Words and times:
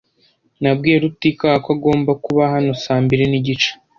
Nabwiye 0.61 0.97
Rutikanga 1.03 1.57
ko 1.65 1.69
agomba 1.77 2.11
kuba 2.23 2.43
hano 2.53 2.71
saa 2.83 3.01
mbiri 3.03 3.23
nigice. 3.31 3.69